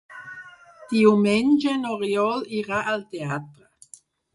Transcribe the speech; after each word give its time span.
Diumenge 0.93 1.77
n'Oriol 1.85 2.45
irà 2.65 2.85
al 2.97 3.09
teatre. 3.15 4.07